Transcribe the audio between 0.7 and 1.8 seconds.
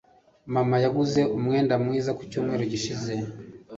yanguze umwenda